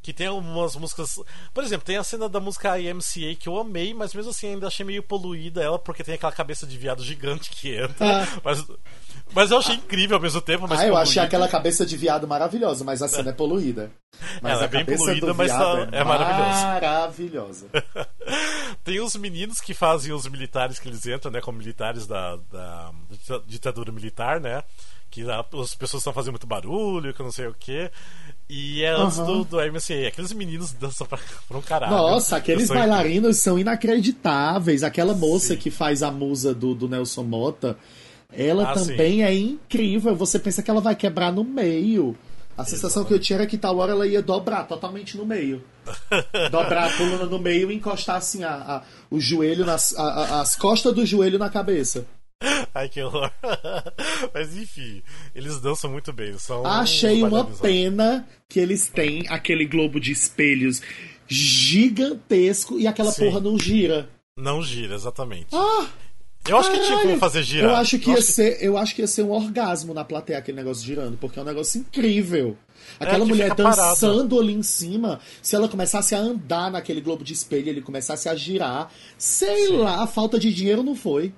[0.01, 1.19] Que tem algumas músicas.
[1.53, 4.67] Por exemplo, tem a cena da música IMCA que eu amei, mas mesmo assim ainda
[4.67, 8.23] achei meio poluída ela, porque tem aquela cabeça de viado gigante que entra.
[8.23, 8.41] Ah.
[8.43, 8.65] Mas,
[9.33, 10.67] mas eu achei incrível ao mesmo tempo.
[10.67, 11.01] Mas ah, eu poluída.
[11.09, 13.91] achei aquela cabeça de viado maravilhosa, mas a cena é poluída.
[14.41, 16.65] Mas ela é bem poluída, mas tá, é, é maravilhosa.
[16.65, 17.67] Maravilhosa.
[18.84, 21.41] tem os meninos que fazem os militares que eles entram, né?
[21.41, 22.91] Como militares da, da
[23.47, 24.63] ditadura militar, né?
[25.12, 27.91] que as pessoas estão fazendo muito barulho, que eu não sei o que.
[28.50, 29.43] E é antes uhum.
[29.43, 30.08] do, do MCA.
[30.08, 31.91] Aqueles meninos dançam pra, pra um caralho.
[31.91, 33.38] Nossa, aqueles bailarinos incríveis.
[33.38, 34.84] são inacreditáveis.
[34.84, 35.58] Aquela moça sim.
[35.58, 37.78] que faz a musa do, do Nelson Mota,
[38.32, 39.24] ela ah, também sim.
[39.24, 40.15] é incrível.
[40.15, 42.15] Você pensa que ela vai quebrar no meio.
[42.62, 45.63] A sensação que eu tinha era que tal hora ela ia dobrar totalmente no meio.
[46.52, 50.56] dobrar a coluna no meio e encostar assim a, a o joelho nas, a, as
[50.56, 52.06] costas do joelho na cabeça.
[52.74, 53.32] Ai, que horror.
[54.34, 55.02] Mas enfim,
[55.36, 56.38] eles dançam muito bem.
[56.38, 60.82] São Achei uma pena que eles têm aquele globo de espelhos
[61.28, 63.26] gigantesco e aquela Sim.
[63.26, 64.10] porra não gira.
[64.38, 65.56] Não gira, exatamente.
[65.56, 65.88] Ah!
[66.47, 67.71] Eu acho que tinha como fazer girar.
[67.71, 68.65] Eu acho que, eu ia, acho ser, que...
[68.65, 71.45] eu acho que ia ser um orgasmo na plateia aquele negócio girando, porque é um
[71.45, 72.58] negócio incrível.
[72.99, 74.39] Aquela é, mulher dançando parado.
[74.39, 78.36] ali em cima, se ela começasse a andar naquele globo de espelho, ele começasse a
[78.36, 79.77] girar, sei Sim.
[79.77, 81.32] lá, a falta de dinheiro não foi.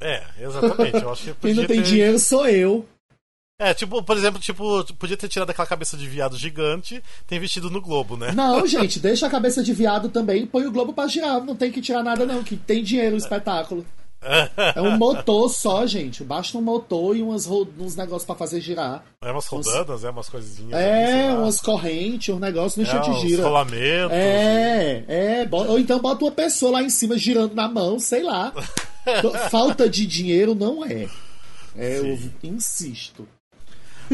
[0.00, 1.02] É, exatamente.
[1.02, 1.88] Eu acho que Quem não tem ter...
[1.88, 2.86] dinheiro sou eu.
[3.58, 7.70] É, tipo, por exemplo, tipo, podia ter tirado aquela cabeça de viado gigante, tem vestido
[7.70, 8.32] no Globo, né?
[8.32, 11.70] Não, gente, deixa a cabeça de viado também, põe o Globo pra girar, não tem
[11.70, 13.86] que tirar nada não, que tem dinheiro o espetáculo.
[14.74, 16.22] É um motor só, gente.
[16.22, 19.04] Basta um motor e umas, uns negócios para fazer girar.
[19.20, 20.72] É umas rodadas, é umas coisinhas.
[20.72, 23.42] É, ali, umas correntes, um negócio no é, de gira.
[23.42, 24.12] Rolamentos.
[24.12, 25.48] É, é.
[25.50, 28.52] Ou então bota uma pessoa lá em cima girando na mão, sei lá.
[29.50, 31.08] Falta de dinheiro não é.
[31.76, 33.26] É, eu insisto.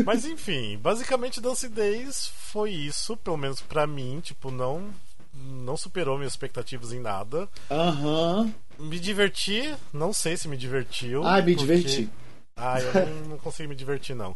[0.05, 4.91] Mas enfim, basicamente Dance Days foi isso, pelo menos para mim, tipo, não
[5.35, 7.49] não superou minhas expectativas em nada.
[7.71, 8.41] Aham.
[8.43, 8.55] Uhum.
[8.79, 11.27] Me diverti, não sei se me divertiu.
[11.27, 11.57] Ah, me porque...
[11.57, 12.11] diverti.
[12.57, 14.35] Ah, eu não, não consegui me divertir, não.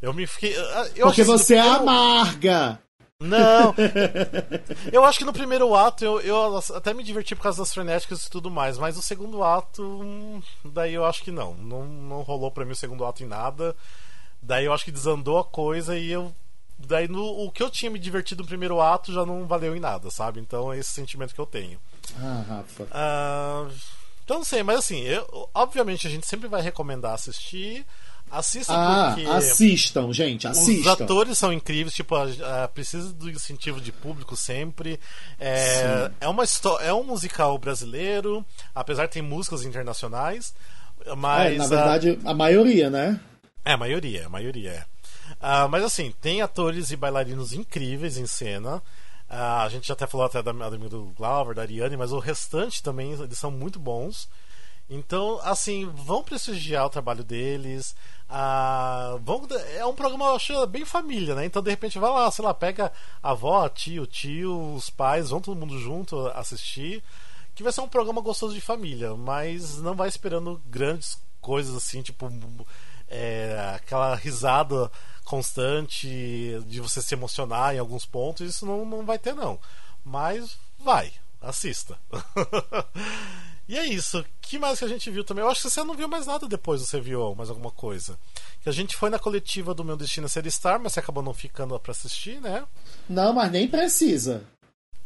[0.00, 0.54] Eu me fiquei.
[0.96, 2.80] Eu porque você é amarga!
[3.20, 3.74] Não!
[4.90, 8.24] eu acho que no primeiro ato eu, eu até me diverti por causa das frenéticas
[8.24, 11.54] e tudo mais, mas o segundo ato, hum, daí eu acho que não.
[11.54, 13.76] Não, não rolou pra mim o segundo ato em nada.
[14.40, 16.34] Daí eu acho que desandou a coisa e eu.
[16.78, 19.80] Daí no, o que eu tinha me divertido no primeiro ato já não valeu em
[19.80, 20.40] nada, sabe?
[20.40, 21.78] Então é esse sentimento que eu tenho.
[22.18, 22.86] Ah, Rafa.
[22.90, 23.68] Ah,
[24.24, 27.84] então não sei, mas assim, eu, obviamente a gente sempre vai recomendar assistir.
[28.30, 29.28] Assistam ah, porque.
[29.28, 30.92] Assistam, gente, assistam.
[30.92, 35.00] Os atores são incríveis, tipo, a, a, precisa do incentivo de público sempre.
[35.38, 36.44] É, é, uma
[36.80, 40.54] é um musical brasileiro, apesar de ter músicas internacionais.
[41.16, 43.18] Mas, é, na verdade, a, a maioria, né?
[43.64, 44.84] É, a maioria, a maioria é.
[45.40, 48.82] Uh, mas assim, tem atores e bailarinos incríveis em cena.
[49.30, 52.82] Uh, a gente já até falou até da, do Glauber, da Ariane, mas o restante
[52.82, 54.28] também eles são muito bons.
[54.88, 57.94] Então, assim, vão prestigiar o trabalho deles.
[58.28, 61.44] Uh, vão, é um programa, eu acho, bem família, né?
[61.44, 65.30] Então, de repente, vai lá, sei lá, pega a avó, a tio, tio, os pais,
[65.30, 67.00] vão todo mundo junto assistir.
[67.54, 72.02] Que vai ser um programa gostoso de família, mas não vai esperando grandes coisas assim,
[72.02, 72.28] tipo
[73.08, 74.90] é, aquela risada
[75.30, 76.08] constante
[76.66, 79.60] de você se emocionar em alguns pontos, isso não, não vai ter não.
[80.04, 81.96] Mas vai, assista.
[83.68, 84.24] E é isso.
[84.42, 85.44] que mais que a gente viu também?
[85.44, 88.18] Eu acho que você não viu mais nada depois do Você Viu mais alguma coisa.
[88.64, 91.32] Que a gente foi na coletiva do Meu Destino Ser Star, mas você acabou não
[91.32, 92.64] ficando pra assistir, né?
[93.08, 94.42] Não, mas nem precisa.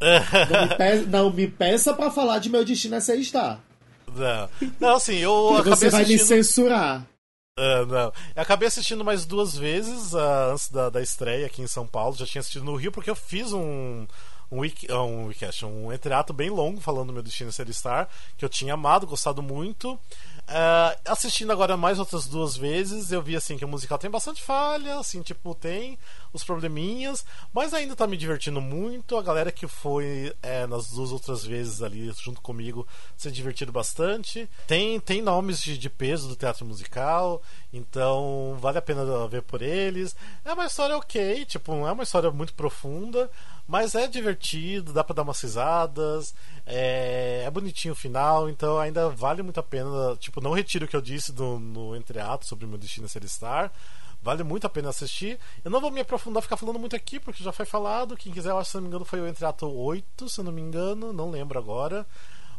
[0.01, 3.61] não, me peça, não me peça pra falar de Meu Destino é Ser Star.
[4.17, 4.49] Não,
[4.81, 6.09] não assim, eu Você vai assistindo...
[6.09, 7.07] me censurar.
[7.57, 8.13] Uh, não.
[8.35, 12.17] Eu acabei assistindo mais duas vezes uh, antes da, da estreia aqui em São Paulo.
[12.17, 14.07] Já tinha assistido no Rio porque eu fiz um,
[14.51, 15.31] um, wiki, um,
[15.65, 19.43] um entreato bem longo falando do meu destino ser Star, que eu tinha amado, gostado
[19.43, 19.99] muito.
[20.47, 24.43] Uh, assistindo agora mais outras duas vezes, eu vi assim que o musical tem bastante
[24.43, 25.99] falha, assim, tipo, tem
[26.35, 29.17] os probleminhas, mas ainda tá me divertindo muito.
[29.17, 34.47] A galera que foi é, nas duas outras vezes ali junto comigo se divertido bastante.
[34.67, 37.41] Tem, tem nomes de, de peso do teatro musical,
[37.73, 40.15] então vale a pena ver por eles.
[40.45, 43.31] É uma história ok, tipo, não é uma história muito profunda,
[43.67, 46.35] mas é divertido, dá pra dar umas risadas,
[46.67, 50.17] é, é bonitinho o final, então ainda vale muito a pena.
[50.19, 53.27] Tipo, não retiro o que eu disse do, no entreato sobre o meu destino ser
[53.29, 53.73] Star.
[54.23, 55.39] Vale muito a pena assistir.
[55.63, 58.17] Eu não vou me aprofundar, ficar falando muito aqui, porque já foi falado.
[58.17, 60.63] Quem quiser, eu acho, se não me engano, foi o Entreato 8, se não me
[60.63, 62.07] engano, não lembro agora.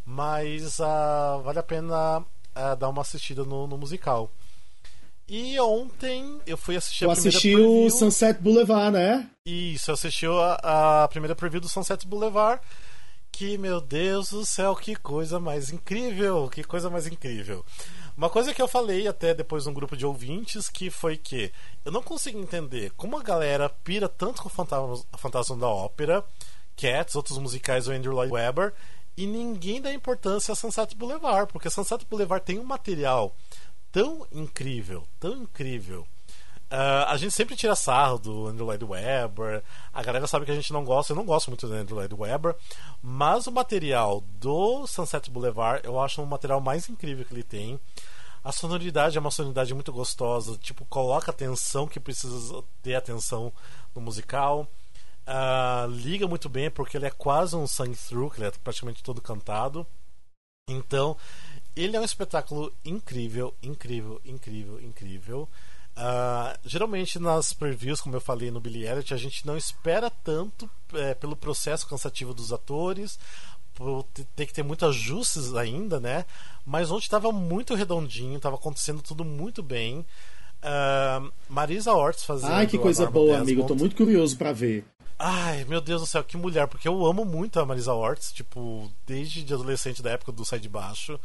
[0.06, 4.32] Mas uh, vale a pena uh, dar uma assistida no, no musical.
[5.28, 7.86] E ontem eu fui assistir eu a primeira assisti preview.
[7.86, 9.30] o Sunset Boulevard, né?
[9.46, 12.62] Isso, eu assisti a, a primeira preview do Sunset Boulevard.
[13.32, 16.48] Que, meu Deus do céu, que coisa mais incrível!
[16.50, 17.66] Que coisa mais incrível.
[18.16, 21.52] Uma coisa que eu falei até depois num grupo de ouvintes que foi que
[21.84, 26.24] eu não consigo entender como a galera pira tanto com o Fantasma da Ópera,
[26.78, 28.74] Cats, outros musicais do Andrew Lloyd Webber,
[29.18, 33.36] e ninguém dá importância a Sunset Boulevard, porque Sunset Boulevard tem um material
[33.96, 36.06] tão incrível, tão incrível.
[36.70, 39.64] Uh, a gente sempre tira sarro do Andrew Lloyd Webber.
[39.94, 41.14] A galera sabe que a gente não gosta.
[41.14, 42.58] Eu não gosto muito do Andrew Lloyd Webber.
[43.02, 47.80] Mas o material do Sunset Boulevard eu acho um material mais incrível que ele tem.
[48.44, 50.58] A sonoridade é uma sonoridade muito gostosa.
[50.58, 53.54] Tipo, coloca atenção que precisa ter atenção
[53.96, 54.68] no musical.
[55.26, 59.22] Uh, liga muito bem porque ele é quase um sing-through, que ele é praticamente todo
[59.22, 59.88] cantado.
[60.68, 61.16] Então,
[61.76, 65.50] ele é um espetáculo incrível, incrível, incrível, incrível.
[65.98, 70.70] Uh, geralmente nas previews, como eu falei no Billy Elliot, a gente não espera tanto
[70.94, 73.18] é, pelo processo cansativo dos atores,
[73.74, 76.26] por ter que ter muitos ajustes ainda, né?
[76.66, 80.06] Mas onde estava muito redondinho, estava acontecendo tudo muito bem.
[80.64, 82.54] Uh, Marisa Ortiz fazendo.
[82.54, 83.52] Ai, que coisa boa, Desmond.
[83.52, 83.68] amigo.
[83.68, 84.86] Tô muito curioso para ver.
[85.20, 88.92] Ai, meu Deus do céu, que mulher, porque eu amo muito a Marisa Ortiz, tipo,
[89.06, 91.20] desde de adolescente da época do Sai de Baixo.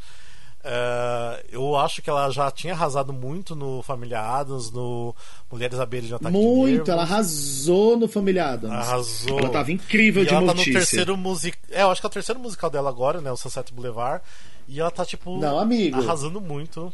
[0.63, 5.15] Uh, eu acho que ela já tinha arrasado muito no Família Adams, no
[5.51, 8.75] Mulheres Beira de Ataque Muito, ela arrasou no Família Adams.
[8.75, 9.39] Arrasou.
[9.39, 10.65] Ela tava incrível e de ela notícia.
[10.65, 11.59] tá no terceiro musical.
[11.71, 13.31] É, eu acho que é o terceiro musical dela agora, né?
[13.31, 14.23] O Sunset Boulevard.
[14.67, 15.99] E ela tá, tipo, Não, amigo.
[15.99, 16.93] arrasando muito.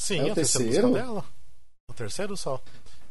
[0.00, 0.88] Sim, É o é o terceiro terceiro?
[0.88, 1.24] musical dela.
[1.90, 2.60] O terceiro só.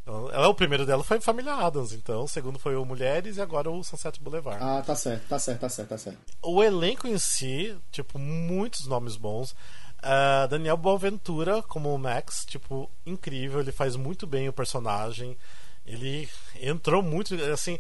[0.08, 2.24] Ela, o primeiro dela foi Família Adams, então.
[2.24, 4.64] O segundo foi o Mulheres e agora o Sunset Boulevard.
[4.64, 6.20] Ah, tá certo, tá certo, tá certo, tá certo.
[6.42, 9.52] O elenco em si, tipo, muitos nomes bons.
[9.98, 15.38] Uh, Daniel Boaventura como o Max, tipo, incrível, ele faz muito bem o personagem.
[15.86, 16.30] Ele
[16.62, 17.80] entrou muito, assim,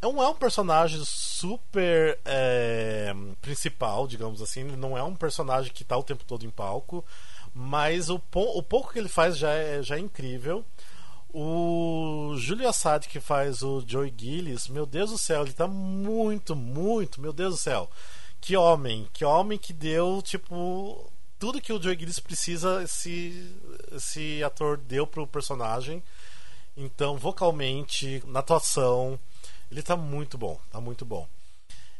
[0.00, 4.60] não é um personagem super é, principal, digamos assim.
[4.60, 7.04] Ele não é um personagem que está o tempo todo em palco,
[7.52, 10.64] mas o, o pouco que ele faz já é, já é incrível.
[11.30, 16.56] O Julio Assad, que faz o Joey Gillis, meu Deus do céu, ele tá muito,
[16.56, 17.90] muito, meu Deus do céu.
[18.40, 23.54] Que homem, que homem que deu, tipo, tudo que o Joey Gillis precisa, esse,
[23.92, 26.02] esse ator deu pro personagem.
[26.76, 29.18] Então, vocalmente, na atuação,
[29.70, 31.28] ele tá muito bom, tá muito bom.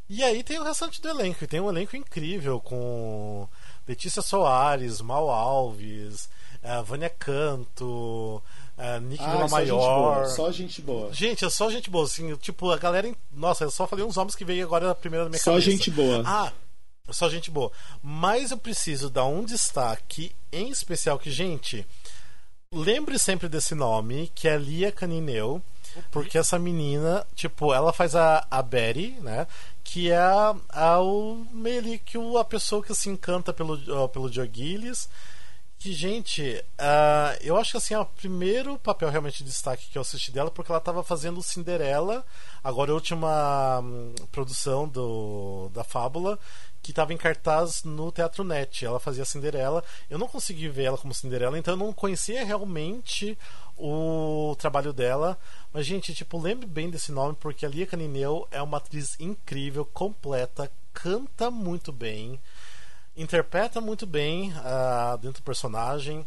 [0.09, 3.47] E aí tem o restante do elenco, e tem um elenco incrível com
[3.87, 6.31] Letícia Soares, Mal Alves,
[6.62, 8.42] uh, Vânia Canto,
[9.03, 10.14] Nick Ah, só gente Maior.
[10.14, 11.12] boa, só gente boa.
[11.12, 13.12] Gente, é só gente boa, assim, tipo, a galera.
[13.33, 15.71] Nossa, eu só falei uns nomes que veio agora na primeira na minha Só cabeça.
[15.71, 16.23] gente boa.
[16.25, 16.53] Ah,
[17.11, 17.73] só gente boa.
[18.03, 21.87] Mas eu preciso dar um destaque em especial que, gente,
[22.73, 25.62] lembre sempre desse nome, que é Lia Canineu.
[26.12, 29.47] Porque essa menina, tipo, ela faz a, a Betty, né?
[29.83, 34.09] Que é a, a, o, meio ali que o, a pessoa que se encanta pelo,
[34.11, 35.09] pelo Joe Gillis.
[35.79, 39.97] Que, gente, ah, eu acho que assim, é o primeiro papel realmente de destaque que
[39.97, 42.27] eu assisti dela, porque ela estava fazendo Cinderela,
[42.64, 46.37] agora a última hum, produção do, da Fábula,
[46.83, 48.85] que estava em cartaz no Teatro Net.
[48.85, 49.85] Ela fazia Cinderela.
[50.11, 53.38] Eu não consegui ver ela como Cinderela, então eu não conhecia realmente
[53.77, 55.38] o trabalho dela.
[55.73, 59.85] Mas, gente, tipo, lembre bem desse nome, porque a Lia Canineu é uma atriz incrível,
[59.85, 62.41] completa, canta muito bem.
[63.18, 66.24] Interpreta muito bem uh, dentro do personagem.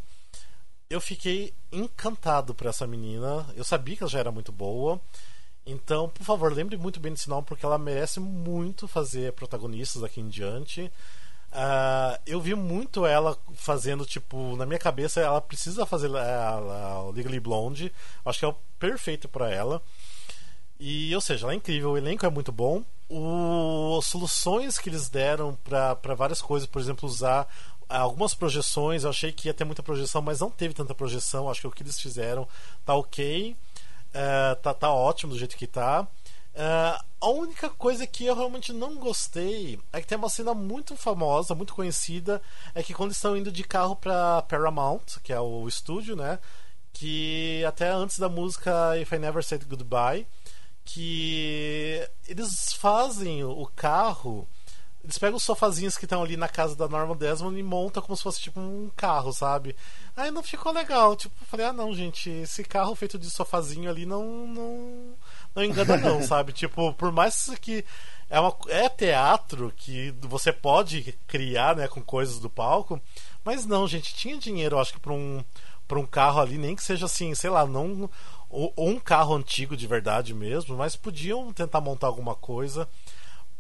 [0.90, 3.48] Eu fiquei encantado por essa menina.
[3.56, 5.00] Eu sabia que ela já era muito boa.
[5.66, 10.20] Então, por favor, lembre muito bem desse nome, porque ela merece muito fazer protagonistas daqui
[10.20, 10.92] em diante.
[11.52, 17.40] Uh, eu vi muito ela fazendo, tipo, na minha cabeça, ela precisa fazer o Legally
[17.40, 17.92] Blonde.
[18.26, 19.82] Acho que é o perfeito para ela.
[20.80, 22.84] E, ou seja, ela é incrível, o elenco é muito bom.
[23.14, 27.46] O, as soluções que eles deram para várias coisas, por exemplo, usar
[27.90, 31.50] algumas projeções, eu achei que ia ter muita projeção, mas não teve tanta projeção.
[31.50, 32.48] Acho que o que eles fizeram
[32.86, 36.08] tá ok, uh, tá, tá ótimo do jeito que tá.
[36.54, 40.96] Uh, a única coisa que eu realmente não gostei é que tem uma cena muito
[40.96, 42.42] famosa, muito conhecida,
[42.74, 46.40] é que quando estão indo de carro para Paramount, que é o estúdio, né?
[46.94, 50.26] Que até antes da música If I Never Said Goodbye,
[50.84, 51.51] que
[52.42, 54.48] eles fazem o carro
[55.04, 58.16] eles pegam os sofazinhos que estão ali na casa da Norma Desmond e montam como
[58.16, 59.76] se fosse tipo um carro, sabe?
[60.16, 61.16] Aí não ficou legal.
[61.16, 64.46] Tipo, falei, ah não, gente, esse carro feito de sofazinho ali não.
[64.46, 65.14] não,
[65.56, 66.54] não engana, não, sabe?
[66.54, 67.84] Tipo, por mais que.
[68.30, 73.02] É, uma, é teatro que você pode criar, né, com coisas do palco.
[73.44, 75.44] Mas não, gente, tinha dinheiro, acho que, pra um,
[75.92, 78.10] pra um carro ali, nem que seja assim, sei lá, não.
[78.50, 82.88] Ou, ou um carro antigo de verdade mesmo, mas podiam tentar montar alguma coisa.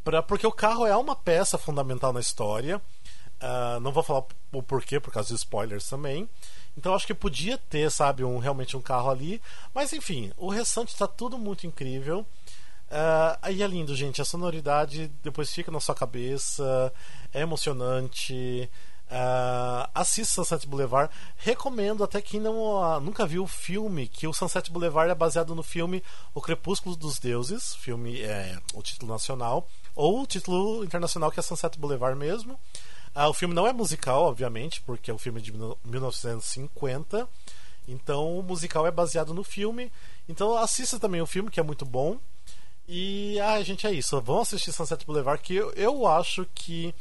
[0.02, 2.78] Pra, porque o carro é uma peça fundamental na história.
[3.42, 6.30] Uh, não vou falar o porquê, por causa de spoilers também.
[6.78, 9.42] Então acho que podia ter, sabe, um, realmente um carro ali.
[9.74, 12.26] Mas enfim, o restante está tudo muito incrível.
[12.88, 14.22] Uh, aí é lindo, gente.
[14.22, 16.94] A sonoridade depois fica na sua cabeça.
[17.34, 18.70] É emocionante.
[19.12, 21.14] Uh, assista Sunset Boulevard.
[21.36, 25.54] Recomendo até quem não, uh, nunca viu o filme, que o Sunset Boulevard é baseado
[25.54, 26.02] no filme
[26.34, 31.44] O Crepúsculo dos Deuses, filme é o título nacional, ou o título internacional que é
[31.44, 32.54] Sunset Boulevard mesmo.
[33.14, 37.28] Uh, o filme não é musical, obviamente, porque é um filme de 1950.
[37.90, 39.92] Então o musical é baseado no filme.
[40.30, 42.18] Então assista também o filme, que é muito bom.
[42.88, 44.20] E, ah, gente, é isso.
[44.22, 46.96] Vamos assistir Sunset Boulevard, que eu, eu acho que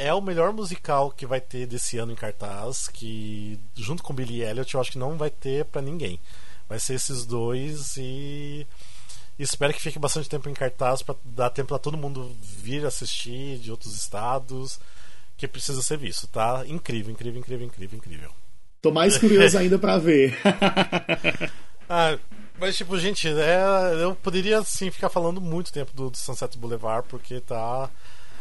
[0.00, 4.40] é o melhor musical que vai ter desse ano em cartaz, que junto com Billy
[4.40, 6.18] Elliot eu acho que não vai ter para ninguém.
[6.66, 8.66] Vai ser esses dois e
[9.38, 13.58] espero que fique bastante tempo em cartaz para dar tempo para todo mundo vir assistir
[13.58, 14.80] de outros estados,
[15.36, 16.64] que precisa ser visto, tá?
[16.66, 18.30] Incrível, incrível, incrível, incrível, incrível.
[18.80, 20.34] Tô mais curioso ainda para ver.
[21.86, 22.18] ah,
[22.58, 27.06] mas tipo, gente, é, eu poderia sim ficar falando muito tempo do, do Sunset Boulevard
[27.06, 27.90] porque tá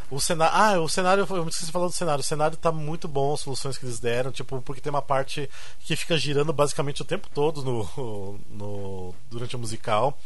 [0.09, 0.55] o cenário.
[0.55, 1.27] Ah, o cenário.
[1.29, 2.21] Eu me esqueci de falar do cenário.
[2.21, 4.31] O cenário tá muito bom, as soluções que eles deram.
[4.31, 9.55] Tipo, porque tem uma parte que fica girando basicamente o tempo todo no, no durante
[9.55, 10.17] o musical.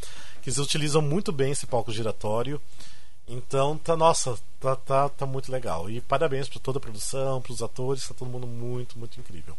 [0.41, 2.61] Que eles utilizam muito bem esse palco giratório.
[3.27, 5.89] Então, tá, nossa, tá, tá, tá muito legal.
[5.89, 9.57] E parabéns para toda a produção, para os atores, tá todo mundo muito, muito incrível.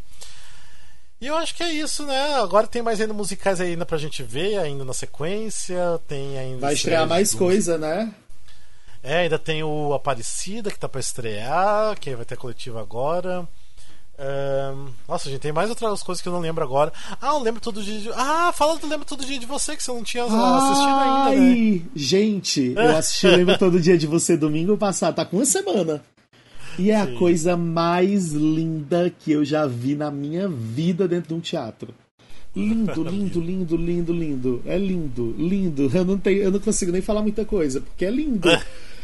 [1.19, 2.35] E eu acho que é isso, né?
[2.35, 5.99] Agora tem mais ainda musicais ainda pra gente ver, ainda na sequência.
[6.07, 6.59] Tem ainda.
[6.59, 8.13] Vai estrear mais coisa, né?
[9.05, 13.47] É, ainda tem o Aparecida que tá pra estrear, que vai ter coletiva agora.
[14.17, 16.91] Um, nossa, gente, tem mais outras coisas que eu não lembro agora.
[17.21, 18.09] Ah, eu lembro todo dia de...
[18.13, 21.81] Ah, fala do Lembro Todo Dia de Você, que você não tinha assistido ainda, né?
[21.95, 26.03] Gente, eu assisti Lembro Todo Dia de Você domingo passado, tá com uma semana.
[26.79, 27.13] E é Sim.
[27.13, 31.93] a coisa mais linda que eu já vi na minha vida dentro de um teatro.
[32.55, 34.63] Lindo, lindo, lindo, lindo, lindo.
[34.65, 35.91] É lindo, lindo.
[35.93, 38.49] Eu não, tenho, eu não consigo nem falar muita coisa, porque é lindo.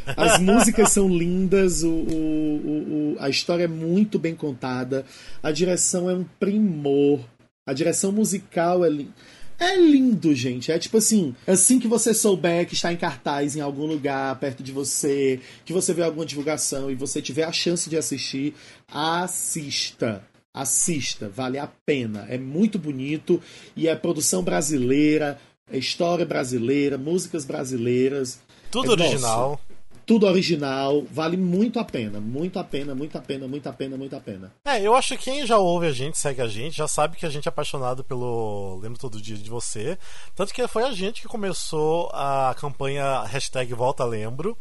[0.06, 5.06] As músicas são lindas, o, o, o, a história é muito bem contada,
[5.42, 7.20] a direção é um primor,
[7.66, 9.14] a direção musical é linda.
[9.62, 10.72] É lindo, gente.
[10.72, 14.64] É tipo assim, assim que você souber que está em cartaz em algum lugar perto
[14.64, 18.56] de você, que você vê alguma divulgação e você tiver a chance de assistir,
[18.92, 20.24] assista.
[20.52, 22.26] Assista, vale a pena.
[22.28, 23.40] É muito bonito
[23.76, 25.40] e é produção brasileira,
[25.72, 28.40] é história brasileira, músicas brasileiras.
[28.72, 29.52] Tudo é, original.
[29.52, 29.71] Nossa,
[30.06, 33.98] tudo original, vale muito a pena, muito a pena, muito a pena, muito a pena,
[33.98, 34.54] muito a pena.
[34.66, 37.26] É, eu acho que quem já ouve a gente, segue a gente, já sabe que
[37.26, 39.98] a gente é apaixonado pelo Lembro Todo Dia de Você.
[40.36, 44.58] Tanto que foi a gente que começou a campanha hashtag Volta Lembro,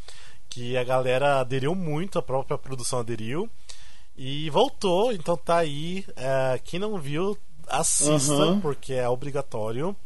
[0.48, 3.48] que a galera aderiu muito, a própria produção aderiu.
[4.16, 6.04] E voltou, então tá aí.
[6.16, 8.60] É, quem não viu, assista, uhum.
[8.60, 9.96] porque é obrigatório.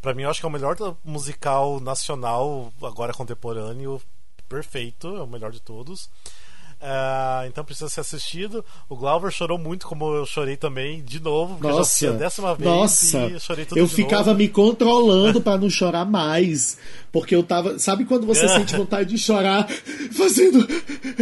[0.00, 4.00] Para mim, eu acho que é o melhor musical nacional, agora contemporâneo,
[4.48, 6.08] perfeito, é o melhor de todos.
[6.80, 8.64] Uh, então precisa ser assistido.
[8.88, 12.18] O Glauber chorou muito, como eu chorei também, de novo, porque nossa, eu já a
[12.18, 14.38] décima vez nossa, e chorei tudo Eu ficava novo.
[14.38, 16.78] me controlando para não chorar mais.
[17.10, 17.78] Porque eu tava.
[17.80, 19.68] Sabe quando você sente vontade de chorar
[20.12, 20.66] fazendo.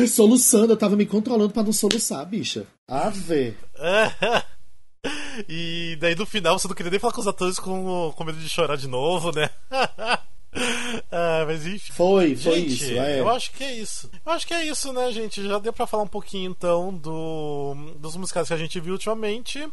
[0.07, 0.75] soluçando?
[0.75, 2.67] Eu tava me controlando para não soluçar, bicha.
[2.87, 3.57] Ave.
[5.49, 8.39] e daí no final você não queria nem falar com os atores com, com medo
[8.39, 9.49] de chorar de novo, né?
[11.13, 11.93] ah, mas enfim.
[11.93, 12.93] Foi, foi gente, isso.
[12.93, 13.21] É.
[13.21, 14.11] Eu acho que é isso.
[14.25, 15.47] Eu acho que é isso, né, gente?
[15.47, 19.69] Já deu pra falar um pouquinho então do, dos musicais que a gente viu ultimamente.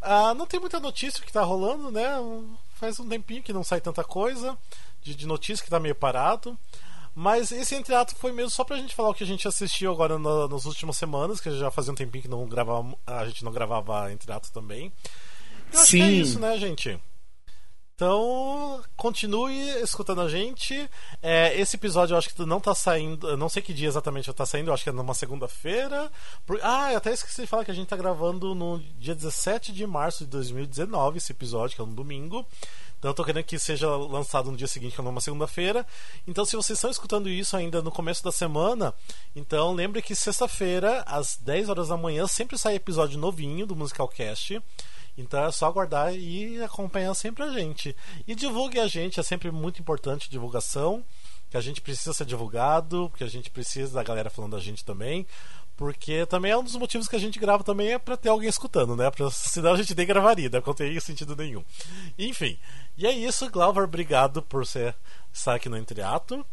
[0.00, 2.08] Ah, não tem muita notícia que tá rolando, né?
[2.74, 4.56] Faz um tempinho que não sai tanta coisa
[5.02, 6.56] de, de notícia que tá meio parado.
[7.14, 10.18] Mas esse entreato foi mesmo só pra gente falar o que a gente assistiu agora
[10.18, 13.50] no, nas últimas semanas, que já fazia um tempinho que não gravava, a gente não
[13.50, 14.92] gravava entreato também.
[15.72, 15.98] Eu acho Sim.
[15.98, 17.00] que é isso, né, gente?
[17.98, 20.88] Então, continue escutando a gente.
[21.20, 23.36] É, esse episódio eu acho que não tá saindo.
[23.36, 26.08] Não sei que dia exatamente tá saindo, eu acho que é numa segunda-feira.
[26.62, 29.84] Ah, eu até esqueci de falar que a gente tá gravando no dia 17 de
[29.84, 32.46] março de 2019, esse episódio, que é um domingo.
[33.00, 35.84] Então eu tô querendo que seja lançado no dia seguinte, que é numa segunda-feira.
[36.24, 38.94] Então, se vocês estão escutando isso ainda no começo da semana,
[39.34, 44.62] então lembre que sexta-feira, às 10 horas da manhã, sempre sai episódio novinho do Musicalcast.
[45.18, 47.94] Então é só aguardar e acompanhar sempre a gente.
[48.26, 51.04] E divulgue a gente, é sempre muito importante divulgação,
[51.50, 54.84] que a gente precisa ser divulgado, que a gente precisa da galera falando da gente
[54.84, 55.26] também.
[55.76, 58.48] Porque também é um dos motivos que a gente grava também é para ter alguém
[58.48, 59.10] escutando, né?
[59.10, 61.64] Pra, senão a gente nem gravaria, não teria sentido nenhum.
[62.18, 62.58] Enfim,
[62.96, 64.94] e é isso, Glauber, obrigado por ser,
[65.32, 66.44] estar aqui no Entreato.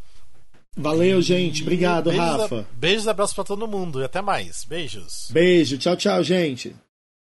[0.77, 1.61] Valeu, gente.
[1.61, 2.59] Obrigado, beijos Rafa.
[2.59, 4.65] A, beijos e abraços para todo mundo e até mais.
[4.65, 5.27] Beijos.
[5.31, 5.77] Beijo.
[5.77, 6.75] Tchau, tchau, gente.